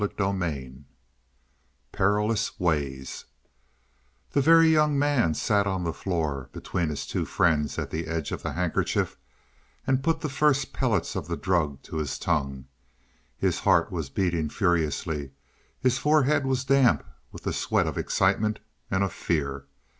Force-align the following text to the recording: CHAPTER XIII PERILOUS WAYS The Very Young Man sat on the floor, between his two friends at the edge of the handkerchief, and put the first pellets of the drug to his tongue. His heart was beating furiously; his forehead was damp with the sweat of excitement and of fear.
CHAPTER 0.03 0.31
XIII 0.39 0.83
PERILOUS 1.91 2.59
WAYS 2.59 3.25
The 4.31 4.41
Very 4.41 4.69
Young 4.69 4.97
Man 4.97 5.35
sat 5.35 5.67
on 5.67 5.83
the 5.83 5.93
floor, 5.93 6.49
between 6.53 6.89
his 6.89 7.05
two 7.05 7.23
friends 7.23 7.77
at 7.77 7.91
the 7.91 8.07
edge 8.07 8.31
of 8.31 8.41
the 8.41 8.53
handkerchief, 8.53 9.15
and 9.85 10.01
put 10.01 10.21
the 10.21 10.27
first 10.27 10.73
pellets 10.73 11.15
of 11.15 11.27
the 11.27 11.37
drug 11.37 11.83
to 11.83 11.97
his 11.97 12.17
tongue. 12.17 12.65
His 13.37 13.59
heart 13.59 13.91
was 13.91 14.09
beating 14.09 14.49
furiously; 14.49 15.33
his 15.79 15.99
forehead 15.99 16.47
was 16.47 16.65
damp 16.65 17.03
with 17.31 17.43
the 17.43 17.53
sweat 17.53 17.85
of 17.85 17.95
excitement 17.99 18.57
and 18.89 19.03
of 19.03 19.13
fear. 19.13 19.67